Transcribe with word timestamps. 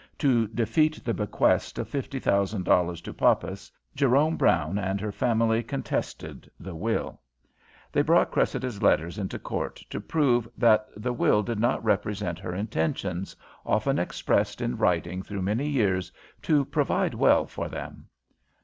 To 0.17 0.47
defeat 0.47 1.05
the 1.05 1.13
bequest 1.13 1.77
of 1.77 1.87
fifty 1.87 2.17
thousand 2.17 2.63
dollars 2.63 3.01
to 3.01 3.13
Poppas, 3.13 3.71
Jerome 3.95 4.35
Brown 4.35 4.79
and 4.79 4.99
her 4.99 5.11
family 5.11 5.61
contested 5.61 6.49
the 6.59 6.73
will. 6.73 7.21
They 7.91 8.01
brought 8.01 8.31
Cressida's 8.31 8.81
letters 8.81 9.19
into 9.19 9.37
court 9.37 9.75
to 9.91 10.01
prove 10.01 10.49
that 10.57 10.87
the 10.97 11.13
will 11.13 11.43
did 11.43 11.59
not 11.59 11.83
represent 11.85 12.39
her 12.39 12.55
intentions, 12.55 13.35
often 13.63 13.99
expressed 13.99 14.59
in 14.59 14.75
writing 14.75 15.21
through 15.21 15.43
many 15.43 15.67
years, 15.69 16.11
to 16.41 16.65
"provide 16.65 17.13
well" 17.13 17.45
for 17.45 17.69
them. 17.69 18.07